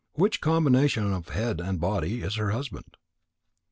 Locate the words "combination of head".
0.41-1.61